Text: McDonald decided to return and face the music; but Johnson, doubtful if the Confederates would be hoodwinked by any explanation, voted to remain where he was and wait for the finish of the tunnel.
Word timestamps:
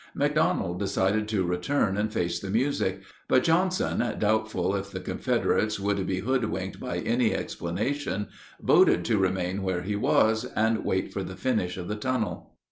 McDonald 0.15 0.79
decided 0.79 1.27
to 1.27 1.43
return 1.45 1.95
and 1.95 2.11
face 2.11 2.39
the 2.39 2.49
music; 2.49 3.03
but 3.27 3.43
Johnson, 3.43 3.99
doubtful 4.17 4.75
if 4.75 4.89
the 4.89 4.99
Confederates 4.99 5.79
would 5.79 6.07
be 6.07 6.21
hoodwinked 6.21 6.79
by 6.79 6.97
any 6.97 7.35
explanation, 7.35 8.27
voted 8.59 9.05
to 9.05 9.19
remain 9.19 9.61
where 9.61 9.83
he 9.83 9.95
was 9.95 10.45
and 10.55 10.83
wait 10.83 11.13
for 11.13 11.21
the 11.23 11.35
finish 11.35 11.77
of 11.77 11.87
the 11.87 11.95
tunnel. 11.95 12.55